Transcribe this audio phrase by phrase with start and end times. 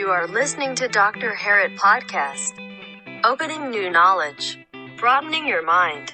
[0.00, 1.30] You are listening to Dr.
[1.42, 2.52] Harit Podcast.
[3.30, 4.44] Opening new knowledge,
[5.00, 6.06] broadening your mind.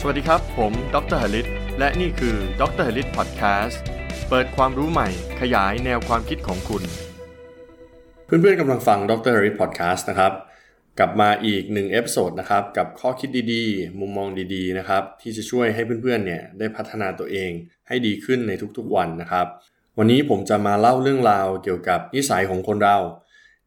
[0.00, 1.22] สวัสดีครับ ผม Dr.
[1.32, 1.46] Harit
[1.78, 2.88] และนี่คือ Dr.
[2.94, 3.82] Harit Podcast
[4.28, 5.08] เปิดความรู้ใหม่
[5.40, 6.82] ขยายแนวความคิดของคุณ
[8.26, 9.34] เพื่อนๆกำลังฟัง Dr.
[9.34, 10.32] Harit Podcast นะครับ
[10.98, 17.50] กลับมาอีกหนึ่ง episode นะครับ กับข้อคิดดีๆ มุมมองดีๆ นะครับ ที่จะช่วยให้เพื่อนๆ เนี่ยได้พัฒนาตัวเอง
[17.88, 19.48] ให้ดีขึ้นในทุกๆวันนะครับ
[19.98, 22.98] วันนี้ผมจะมาเล่าเรื่องราวเกี่ยวกับนิสัยของคนเรา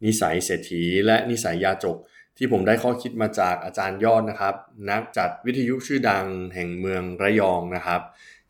[0.06, 1.98] นิสัยเศรษฐีและนิสัยยาจก
[2.38, 4.56] ที่ผมได้ข้อคิดมาจากอาจารย์ยอดนะครับ
[4.90, 8.02] นักจัดวิทยุชื่อดังแห่งเมืองระยองนะครับ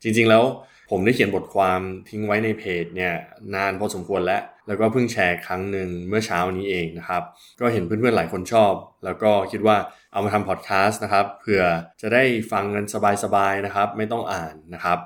[0.02, 0.44] จริงๆแล้ว
[0.90, 3.14] ผมได้เขียนบทความทิ้งไว้ในเพจเนี่ย
[3.54, 7.22] นานพอสมควรแล้ว แล้วก็เพิ่งแชร์ครั้งหนึ่งเมื่อเช้านี้เองนะครับ
[7.60, 8.72] ก็เห็นเพื่อนๆหลายคนชอบ
[9.04, 9.76] แล้วก็คิดว่า
[10.12, 11.62] เอามาทำพอดแคสต์นะครับเผื่อ
[12.00, 12.84] จะได้ฟังกัน
[13.24, 14.98] สบายๆนะครับ ไม่ต้องอ่านนะครับ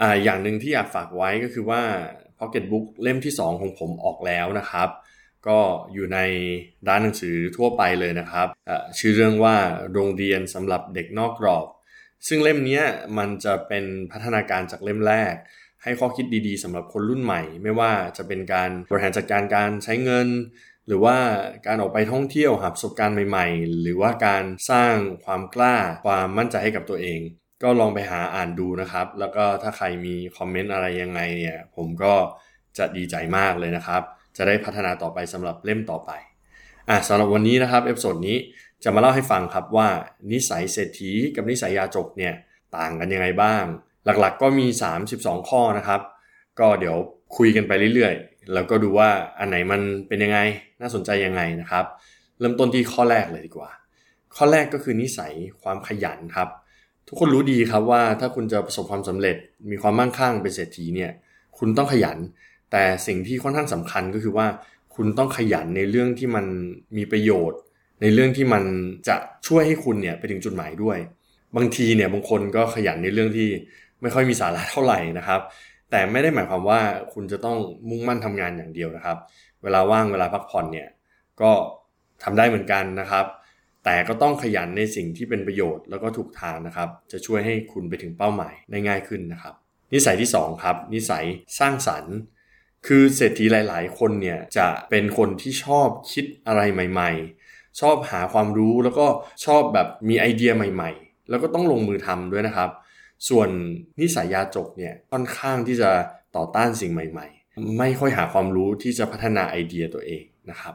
[0.00, 1.82] อ่าอย่างหนึ่งที่อยากฝากไว้ก็คือว่า
[2.38, 4.88] Pocket Book เล่มที่ 2 ของผมออกแล้วนะครับ
[5.48, 5.58] ก็
[5.94, 6.18] อยู่ใน
[6.88, 8.48] ร้านหนังสือทั่วไปเลยนะครับ
[8.98, 9.56] ชื่อเรื่องว่า
[9.92, 11.66] โรงเรียนสำหรับเด็กนอกกรอบ
[12.28, 12.82] ซึ่งเล่มนี้
[13.18, 15.34] มันจะเป็นพัฒนาการจากเล่มแรก
[15.82, 20.28] ให้ข้อคิดดีๆสำหรับคนรุ่นใหม่ ไม่ว่าจะเป็นการบริหารจัดการการใช้เงิน
[20.86, 21.16] หรือว่า
[21.66, 24.94] การออกไปท่องเที่ยวหาประสบการณ์ใหม่ ๆ หรือว่าการสร้าง
[25.24, 27.20] ความกล้าความมั่นใจให้กับตัวเอง
[27.62, 32.14] ก็ลองไปหาอ่านดูนะครับ แล้วก็ถ้าใครมี comment อะไรยังไงเนี่ยผมก็
[32.78, 34.02] จะดีใจมากเลยนะครับ
[34.36, 36.10] จะได้พัฒนาต่อไปสำหรับเล่มต่อไป
[36.88, 38.36] อะสำหรับวันนี้นะครับ episode นี้
[38.84, 39.88] จะมาเล่าให้ฟังครับว่า
[40.32, 42.34] นิสัยเศรษฐีกับนิสัยยาจกเนี่ย
[42.76, 43.64] ต่างกันยังไงบ้าง
[44.20, 44.66] หลักๆก็มี
[45.06, 46.00] 32 ข้อนะครับ
[46.60, 46.96] ก็เดี๋ยว
[47.36, 50.38] คุยกันไปเรื่อยๆ แล้วก็ดูว่าอันไหนมันเป็นยังไง
[50.80, 51.84] น่าสนใจยังไงนะครับ
[52.38, 53.70] เริ่มต้นที่ข้อแรกเลยดีกว่า
[54.36, 56.48] ข้อแรกก็คือนิสัยความขยันครับ
[57.08, 59.36] ทุกคนรู้ดีครับว่าถ้าคุณจะประสบความสำเร็จ
[59.70, 61.10] มีความมั่งคั่งเป็นเศรษฐีเนี่ย
[61.58, 62.18] คุณต้องขยัน
[62.72, 64.46] แต่สิ่งที่ค่อนข้างสำคัญก็คือว่า
[64.94, 66.46] คุณต้องขยันในเรื่องที่มัน
[66.96, 67.60] มีประโยชน์
[68.02, 68.64] ในเรื่องที่มัน
[69.08, 70.98] จะช่วยให้คุณเนี่ยไปถึงจุดหมายด้วย
[71.56, 73.48] บางทีเนี่ยบางคนก็ขยันในเรื่องที่
[74.02, 75.40] ไม่ค่อยมีสาระเท่าไหร่นะครับ
[75.90, 76.80] แต่ไม่ได้หมายความว่า
[77.12, 77.58] คุณจะต้อง
[77.88, 79.18] มุ่งมั่นทำงานอย่างเดียวนะครับ
[79.62, 80.88] เวลาว่างเวลาพักผ่อนเนี่ย
[81.40, 81.50] ก็
[82.22, 83.26] ทำได้เหมือนกันนะครับ
[83.88, 89.54] แต่ก็ต้องขยันในสิ่งที่เป็นประโยชน์แล้วก็ถูกทางนะครับ จะช่วยให้คุณไปถึงเป้าหมายได้ง่ายขึ้นนะครับ
[89.94, 91.24] นิสัยที่ 2 ครับ นิสัย
[91.58, 92.14] สร้างสรรค์
[92.86, 97.10] คือเศรษฐีหลาย ๆ คนเนี่ยจะเป็นคนที่ชอบคิดอะไรใหม่
[97.46, 99.06] ๆ ชอบหาความรู้แล้วก็
[99.44, 102.70] ชอบแบบมีไอเดียใหม่ ๆ แล้วก็ต้องลงมือทำด้วยนะครับ
[103.28, 103.48] ส่วน
[104.00, 105.90] นิสัยยาจกเนี่ยค่อนข้างที่จะ
[106.36, 110.74] ต่อต้านสิ่งใหม่ ๆ ไม่ค่อยหาความรู้ที่จะพัฒนาไอเดียตัวเองนะครับ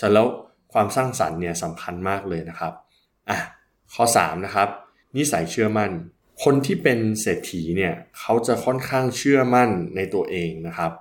[0.00, 0.26] ฉะนั้นแล้ว
[0.72, 2.72] ความสร้างสรรค์เนี่ยสำคัญมากเลยนะครับ
[3.28, 3.38] อะ
[3.94, 4.68] ข้อ3นะครับ
[5.16, 5.90] นิสัยเชื่อมั่น
[6.44, 10.92] คนที่เป็นเศรษฐีเนี่ยเขาจะค่อนข้างเชื่อมั่นในตัวเองนะครับ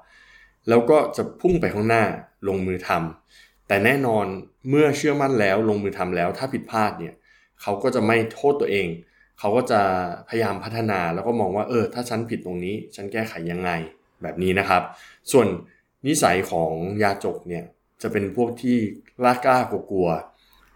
[0.69, 2.03] แล้วก็จะพุ่งไปข้างหน้า
[2.47, 4.25] ลงมือทำแต่แน่นอน
[4.69, 7.13] เมื่อเชื่อมั่นแล้วลงมือทำแล้ว ถ้าผิดพลาดเนี่ย
[7.61, 8.87] เขาก็จะไม่โทษตัวเอง
[9.39, 9.81] เขาก็จะ
[10.29, 13.71] พยายามพัฒนาแล้วก็มองว่าเออถ้าฉันผิดตรงนี้ ฉันแก้ไขยังไง
[14.21, 14.81] แบบนี้นะครับ
[15.31, 15.47] ส่วน
[16.07, 16.71] นิสัยของ
[17.03, 17.65] ยาจกเนี่ย
[18.01, 18.77] จะเป็นพวกที่
[19.19, 19.59] กล้ากล้า
[19.91, 20.09] กลัว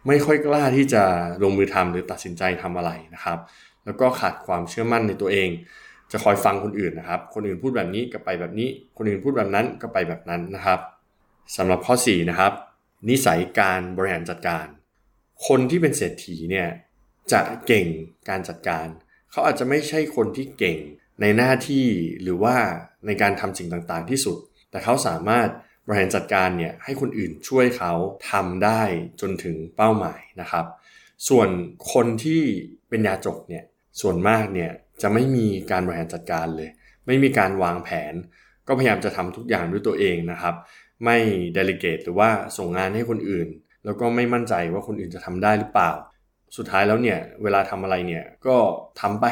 [0.07, 1.03] ไม่ค่อยกล้าที่จะ
[1.43, 3.39] ลงมือทำหรือตัดสินใจทำอะไรนะครับ
[3.85, 5.49] แล้วก็ขาดความเชื่อมั่นในตัวเอง
[6.11, 10.79] จะคอยฟังคนอื่นนะครับ คนอื่นพูดแบบนี้ก็ไปแบบนี้ คนอื่นพูดแบบนั้นก็ไปแบบนั้นนะครับ
[11.57, 12.53] สำหรับข้อ4นะครับ
[13.09, 14.65] นิสัยการบริหารจัดการ
[15.47, 16.67] คนที่เป็นเศรษฐีเนี่ย
[17.31, 17.87] จะเก่ง
[18.29, 18.87] การจัดการ
[19.31, 20.77] เขาอาจจะไม่ใช่คนที่เก่ง
[21.21, 21.85] ในหน้าที่
[22.21, 22.55] หรือว่า
[23.05, 24.37] ในการทำสิ่งต่างๆที่สุด
[24.71, 25.49] แต่เขาสามารถ
[25.85, 27.93] บริหารจัดการเนี่ยให้คนอื่นช่วยเขา
[28.31, 28.81] ทำได้
[29.21, 30.65] จนถึงเป้าหมายนะครับ
[31.29, 31.49] ส่วน
[31.93, 32.41] คนที่
[32.89, 33.63] เป็นยาจกเนี่ย
[34.01, 34.71] ส่วนมากเนี่ย
[35.01, 36.69] จะไม่มีการบริหารจัดการเลย
[37.05, 38.13] ไม่มีการวางแผน
[38.67, 40.55] ก็พยายามจะทำทุกอย่างด้วยตัวเองนะครับ
[41.05, 41.17] ไม่
[41.53, 43.47] เดลิเกตหรือว่าส่งงานให้คนอื่น
[43.85, 45.91] แล้วก็ไม่มั่นใจว่าคนอื่นจะทำได้หรือเปล่า
[46.57, 48.55] สุดท้ายแล้วเนี่ยเวลาทำอะไรเนี่ยก็
[49.01, 49.25] ทำไป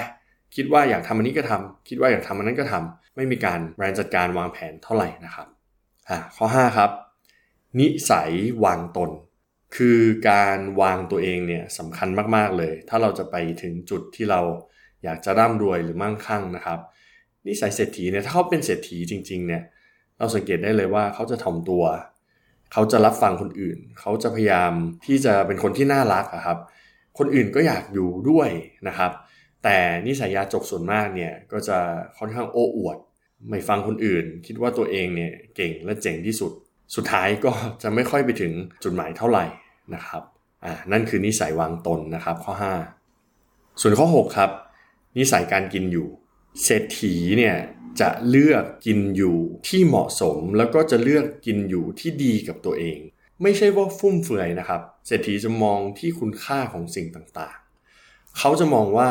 [0.55, 5.47] คิดว่าอยากทำอันนี้ก็ทำคิดว่าอยากทำอันนั้นก็ทำไม่มีการบริหารจัดการวางแผนเท่าไหร่นะครับ
[6.35, 6.91] ข้อ 5 ครับ
[7.79, 8.31] นิสัย
[8.65, 9.11] วางตน
[9.75, 9.99] คือ
[10.29, 14.41] การวางตัวเองเนี่ยสำคัญมากๆเลย ถ้าเราจะไปถึงจุดที่เรา
[15.03, 16.79] อยากจะร่ำรวยหรือมั่งคั่งนะครับ
[17.47, 19.63] นิสัยเศรษฐีเนี่ยถ้าเขาเป็นเศรษฐีจริง ๆ เนี่ย
[20.17, 21.83] เราสังเกตได้เลยว่าเขาจะถ่อมตัว
[22.71, 24.71] เขาจะรับฟังคนอื่น เขาจะพยายาม
[25.05, 26.57] ที่จะเป็นคนที่น่ารักครับ
[27.17, 28.49] คนอื่นก็อยากอยู่ด้วย
[28.87, 29.11] นะครับ
[29.63, 29.77] แต่
[30.07, 31.77] นิสัยยาจกส่วนมากเนี่ยก็จะ
[32.17, 32.97] ค่อนข้างโอ้อวด
[33.49, 36.51] ไม่ฟังคนอื่น คิดว่าตัวเองเนี่ยเก่งและเจ๋งที่สุด
[36.95, 37.51] สุดท้ายก็
[37.83, 38.53] จะไม่ค่อยไปถึง
[38.83, 39.45] จุดหมายเท่าไหร่
[39.95, 40.23] นะครับ
[40.65, 42.53] อ่านั่นคือนิสัยวางตนนะครับข้อ
[43.17, 44.51] 5 ส่วนข้อ 6 ครับ
[45.17, 46.07] นิสัยการกินอยู่
[46.63, 47.55] เศรษฐีเนี่ย
[48.01, 52.97] จะเลือกกินอยู่ที่เหมาะสมแล้วก็จะเลือกกินอยู่ที่ดีกับตัวเอง
[53.41, 59.09] ไม่ใช่ว่าฟุ่มเฟือยนะครับเศรษฐีจะมองที่คุณค่าของสิ่งต่างๆ เขาจะมองว่า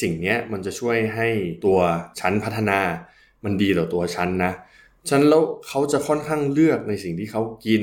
[0.00, 1.28] สิ่งนี้มันจะช่วยให้
[1.64, 1.78] ตัว
[2.20, 2.80] ชั้นพัฒนา
[3.44, 4.52] มันดีต่อตัวชั้นนะ
[5.08, 7.82] ฉันแล้วเขาจะค่อนข้างเลือกในสิ่งที่เขากิน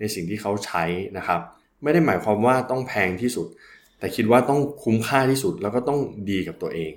[0.00, 0.84] ในสิ่งที่เขาใช้
[1.16, 1.40] นะครับ
[1.82, 3.46] ไม่ได้หมายความว่าต้องแพงที่สุด
[3.98, 5.98] แต่คิดว่าต้องคุ้มค่าที่สุดแล้วก็ต้อง
[6.30, 6.92] ดีกับตัวเอง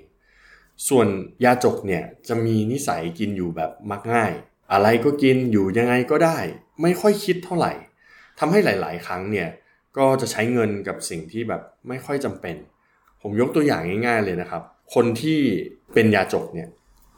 [0.88, 1.06] ส่วน
[1.44, 4.32] ยาจกเนี่ยจะมีนิสัยกินอยู่แบบมักง่าย
[4.72, 6.38] อะไรก็กินอยู่ยังไงก็ได้
[6.82, 7.72] ไม่ค่อยคิดเท่าไหร่
[8.38, 9.48] ทำให้หลาย ๆ ครั้งเนี่ย
[9.96, 12.56] ก็จะใช้เงินกับสิ่งที่แบบไม่ค่อยจำเป็น
[13.22, 14.62] ผมยกตัวอย่างง่าย ๆ เลยนะครับ
[14.94, 15.38] คนที่
[15.94, 16.68] เป็นยาจกเนี่ย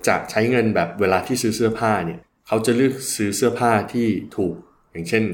[0.08, 4.06] จะใช้เงินแบบเวลาที่ซื้อเสื้อผ้าเนี่ยเขาจะเลือกซื้อเสื้อผ้าที่
[4.36, 4.54] ถูก
[4.92, 5.24] อย่างเช่น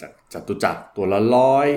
[0.00, 1.68] จากจากตุจักรตัวละร้อย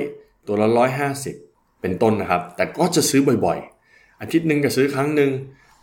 [0.48, 1.36] ตัวละร้อยห้าสิบ
[1.82, 5.32] เป็นต้นนะครับ แต่ก็จะซื้อบ่อยๆ อาทิตย์หนึ่งก็ซื้อครั้งหนึ่ง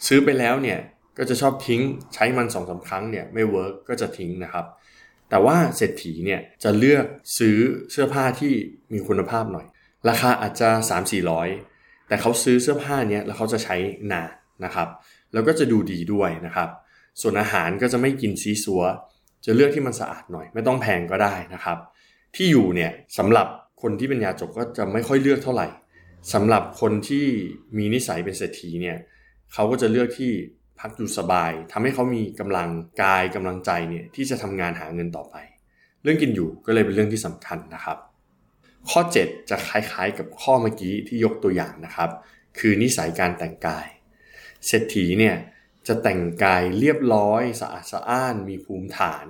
[0.07, 0.79] ซื้อไปแล้วเนี่ย
[1.19, 1.81] ก็จะชอบทิ้ง
[2.15, 4.67] ใช้มันสองสามครั้งเนี่ยไม่ work ก็จะทิ้งนะครับ
[5.31, 7.05] แต่ว่าเศรษฐีเนี่ยจะเลือก
[7.39, 7.57] ซื้อ
[7.91, 8.53] เสื้อผ้าที่
[8.93, 9.67] มีคุณภาพหน่อย
[10.09, 11.33] ราคาอาจจะ 3 4 0
[11.69, 13.77] 0 แต่เขาซื้อเสื้อผ้าเนี้ยแล้วเขาจะใช้
[14.13, 14.31] นาน
[14.65, 14.89] นะครับ
[15.33, 16.69] แล้วก็จะดูดีด้วยนะครับ
[17.21, 18.83] ส่วนอาหารก็จะไม่กินซีซัว
[19.45, 21.79] จะเลือกที่มันสะอาดหน่อย ไม่ต้องแพงก็ได้นะครับ
[22.37, 23.47] ที่อยู่เนี่ยสำหรับ
[23.83, 25.69] คนที่เป็นยาจกก็จะไม่ค่อยเลือกเท่าไหร่
[26.33, 27.27] สำหรับคนที่
[27.77, 28.99] มีนิสัยเป็นเศรษฐีเนี่ย
[29.53, 30.31] เขาก็จะเลือกที่
[30.79, 32.69] พักอยู่สบายทำให้เขามีกำลัง
[33.03, 35.37] กายกำลังใจเนี่ยที่จะทำงานหาเงินต่อไป
[36.03, 37.99] เรื่องกินอยู่ก็เลยเป็นเรื่องที่สำคัญนะครับ
[38.91, 42.11] ข้อ 7 จะคล้ายๆกับข้อเมื่อกี้ที่ยกตัวอย่างนะครับ
[42.59, 43.87] คือนิสัยการแต่งกาย
[44.67, 45.37] เศรษฐีเนี่ย
[45.87, 49.27] จะแต่งกายเรียบร้อยสะอาดสะอ้านมีภูมิฐาน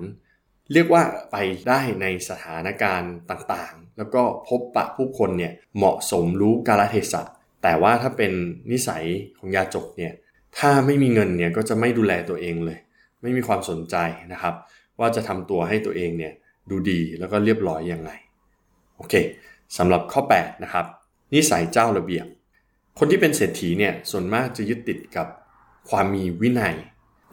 [0.73, 1.35] เรียกว่าไป
[1.67, 7.23] ได้ในสถานการณ์ต่างๆ แล้วก็พบปะผู้คนเนี่ยเหมาะสมรู้กาลเทศะ
[7.63, 8.31] แต่ว่าถ้าเป็น
[8.71, 9.05] นิสัย
[9.37, 10.13] ของยาจกเนี่ย
[10.57, 12.79] ถ้าไม่มีเงินเนี่ยก็จะไม่ดูแลตัวเองเลย
[13.21, 13.95] ไม่มีความสนใจ
[14.31, 14.55] นะครับ
[14.99, 16.33] ว่าจะทำตัวให้ตัวเองเนี่ย
[16.69, 18.11] ดูดีแล้วก็เรียบร้อยยังไง
[18.95, 19.13] โอเค
[19.77, 20.85] สำหรับข้อ 8 นะครับ
[21.33, 22.25] นิสัยเจ้าระเบียบ
[22.99, 25.27] คนที่เป็นเศรษฐีเนี่ยส่วนมากจะยึดติดกับ
[25.89, 26.75] ความมีวินัย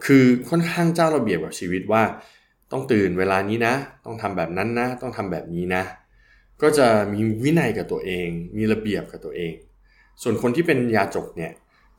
[0.05, 2.03] คือค่อนข้างเจ้าระเบียบกับชีวิตว่า
[2.71, 3.75] ต้องตื่นเวลานี้นะ
[4.05, 5.83] ต้องทำแบบนั้นนะ ต้องทำแบบนี้นะ
[6.61, 8.27] ก็จะมีวินัยกับตัวเอง
[8.57, 9.53] มีระเบียบกับตัวเอง
[10.21, 11.51] ส่วนคนที่เป็นยาจกเนี่ย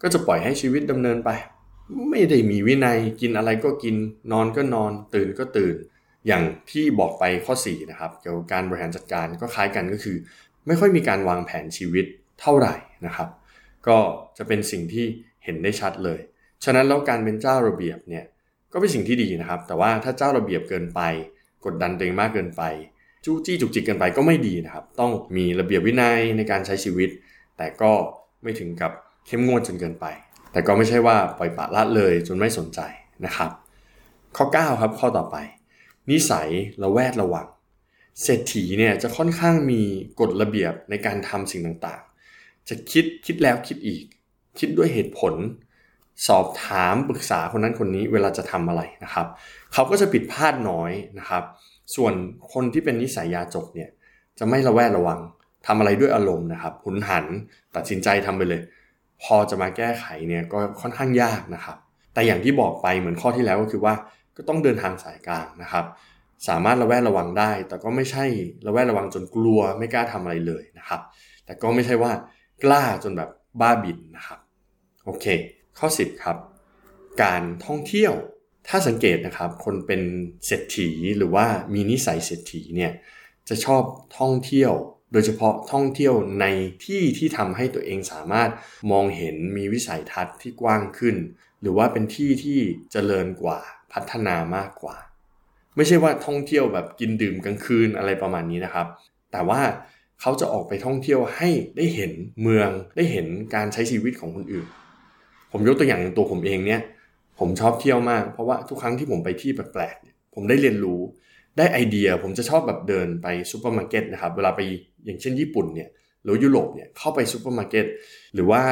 [0.03, 1.31] ก็จะปล่อยให้ชีวิตดำเนินไป
[2.09, 3.95] ไม่ได้มีวินัยกินอะไรก็กิน
[4.33, 5.75] นอนก็นอน ตื่นก็ตื่น
[6.27, 10.17] อย่างที่บอกไปข้อ4นะครับเกี่ยวกับการบริหารจัดการก็คล้ายกันก็คือ
[10.67, 12.07] ไม่ค่อยมีการวางแผนชีวิต
[12.41, 12.75] เท่าไหร่
[13.07, 13.29] นะครับ
[13.89, 13.99] ก็
[14.39, 15.07] จะเป็นสิ่งที่
[15.45, 16.21] เห็นได้ชัดเลย
[16.65, 18.25] ฉะนั้นแล้วการเป็นเจ้าระเบียบเนี่ย
[18.73, 21.01] ก็เป็นสิ่งที่ดีนะครับ แต่ว่าถ้าเจ้าระเบียบเกินไป
[21.65, 22.63] กดดันตัวเองมากเกินไป
[23.25, 27.11] จู้จี้จุกจิกเกินไปก็ไม่ดีนะครับ ต้องมีระเบียบวินัยในการใช้ชีวิต
[27.57, 27.93] แต่ก็
[28.43, 28.93] ไม่ถึงกับ
[29.27, 30.07] เข้มงวดจนเกินไป
[30.53, 32.81] แต่ก็ไม่ใช่ว่าปล่อยปละละเลยจนไม่สนใจ
[33.25, 33.51] นะครับ
[34.37, 35.37] ข้อ 9 ครับข้อต่อไป
[36.11, 36.49] นิสัย
[36.83, 37.47] ระแวดระวัง
[38.23, 39.83] เศรษฐีเนี่ยจะค่อนข้างมี
[40.21, 42.03] กฎระเบียบในการทำสิ่งต่าง
[42.71, 44.05] จะคิดคิดแล้วคิดอีก
[44.59, 45.35] คิดด้วยเหตุผล
[46.29, 49.27] สอบถามปรึกษาคนนั้นคนนี้เวลาจะทำอะไรนะครับ
[49.73, 51.45] เขาก็จะผิดพลาดน้อยนะครับ
[51.97, 52.13] ส่วน
[52.53, 53.91] คนที่เป็นนิสัยยาจกเนี่ย
[54.39, 55.21] จะไม่ระแวดระวัง
[55.67, 57.27] ทำอะไรด้วยอารมณ์นะครับหุนหัน
[57.77, 58.63] ตัดสินใจทำไปเลย
[59.23, 61.77] พอจะมาแก้ไขเนี่ยก็ค่อนข้างยากนะครับ
[62.15, 63.95] แต่อย่างที่บอกไปเหมือนข้อที่แล้วก็คือว่า
[64.37, 65.85] ก็ต้องเดินทางสายกลางนะครับ
[66.49, 68.25] สามารถระแวดระวังได้ แต่ก็ไม่ใช่
[68.67, 71.01] ระแวดระวังจนกลัวไม่กล้าทำอะไรเลยนะครับ
[71.45, 72.13] แต่ก็ไม่ใช่ว่า
[72.65, 74.39] กล้าจนแบบบ้าบินนะครับ
[75.05, 75.27] โอเค
[75.79, 76.37] ข้อ 10 ครับ
[77.23, 78.13] การท่องเที่ยว
[78.69, 80.03] ถ้าสังเกตนะครับ คนเป็น
[80.47, 82.93] เศรษฐีหรือว่ามีนิสัยเศรษฐีเนี่ย
[83.49, 83.83] จะชอบ
[84.19, 84.73] ท่องเที่ยว
[85.13, 86.47] โดยเฉพาะท่องเที่ยวใน
[86.85, 88.51] ที่ที่ทำให้ตัวเองสามารถ
[88.91, 91.17] มองเห็นมีวิสัยทัศน์ที่กว้างขึ้น
[91.61, 92.59] หรือว่าเป็นที่ที่
[92.93, 93.61] เจริญกว่า
[93.93, 94.97] พัฒนามากกว่า
[95.77, 98.87] ไม่ใช่ว่าท่องเที่ยวแบบกินดื่มกลางคืนอะไรประมาณนี้นะครับ
[99.33, 99.61] แต่ว่า
[100.21, 102.13] เขาจะออกไปท่องเที่ยวให้ได้เห็น
[102.43, 104.67] เมืองได้เห็นการใช้ชีวิตของคนอื่น
[105.53, 106.81] ผมยกตัวอย่างอย่างตัวผมเองเนี่ย
[107.39, 111.01] ผมชอบเที่ยวมาก เพราะว่าทุกครั้งที่ผมไปที่แปลกๆผมได้เรียนรู้
[111.59, 114.61] ได้ไอเดียผมจะชอบแบบเดินไปซูเปอร์มาร์เก็ตนะครับเวลาไป
[115.05, 115.89] อย่างเช่นญี่ปุ่นเนี่ย
[116.23, 117.87] หรือยุโรปเนี่ยเข้าไปซูเปอร์มาร์เก็ต
[118.35, 118.63] หรือว่า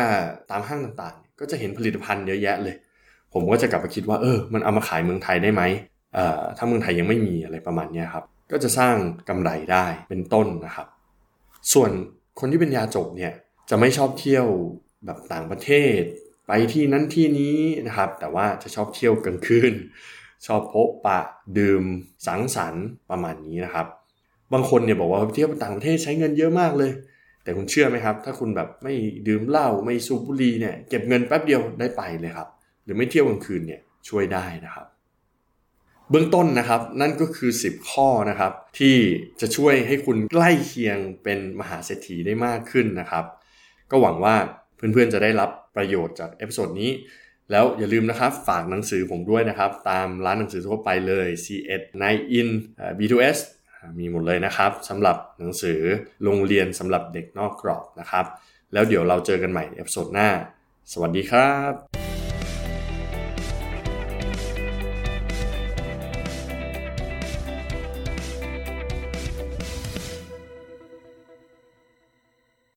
[0.50, 2.76] ตามห้างต่างๆ ก็จะเห็นผลิตภัณฑ์เยอะแยะเลย
[3.32, 5.62] ผมก็จะกลับมาคิดว่าเออมันเอามาขายเมืองไทยได้ไหม
[6.14, 8.96] เอ่อถ้าเมืองไทยยังไม่มีอะไรประมาณนี้ครับก็จะสร้าง
[9.28, 10.86] กำไรได้เป็นต้นนะครับ
[11.72, 11.90] ส่วน
[12.38, 13.32] คนที่เป็นยาจกเนี่ย
[13.70, 14.46] จะไม่ชอบเที่ยว
[15.04, 16.00] แบบต่างประเทศ
[16.46, 17.56] ไปที่นั้นที่นี้
[17.87, 19.75] นะครับ แต่ว่าจะชอบเที่ยวกลางคืน
[20.46, 21.20] ชอบพบปะ
[21.58, 21.82] ดื่ม
[22.26, 23.87] สังสรรค์ประมาณนี้นะครับ
[24.52, 26.92] บางคนเนี่ยบอกว่าเที่ยวต่างประเทศใช้เงินเยอะมากเลย
[27.42, 28.94] แต่คุณเชื่อไหมครับ ถ้าคุณแบบไม่
[29.28, 32.48] ดื่มเหล้าไม่สูบบุหรี่เนี่ยเก็บเงินแป๊บเดียวได้ไปเลยครับ
[32.84, 34.87] หรือไม่เที่ยวกลางคืนเนี่ยช่วยได้นะครับ
[36.10, 38.96] เบื้องต้นนะครับ นั่นก็คือ 10 ข้อนะครับ ที่
[39.40, 43.24] จะช่วยให้คุณใกล้เคียงเป็นมหาเศรษฐีได้มากขึ้นนะครับ
[43.90, 44.34] ก็หวังว่า
[44.76, 46.90] เพื่อนๆจะได้รับประโยชน์จาก episode นี้
[47.50, 52.48] แล้วอย่าลืมนะครับ ฝากหนังสือผมด้วยนะครับ ตามร้านหนังสือทั่วไปเลย C1 9 in
[52.98, 53.38] B2S
[53.98, 55.80] มีหมดเลยนะครับสำหรับหนังสือ
[56.24, 58.26] โรงเรียนสำหรับเด็กนอกกรอบนะครับ
[58.72, 60.28] แล้วเดี๋ยวเราเจอกันใหม่ episode หน้า
[60.92, 62.07] สวัสดีครับ